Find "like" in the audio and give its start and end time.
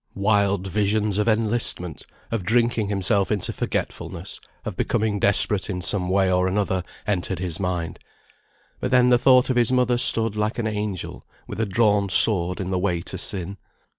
10.35-10.57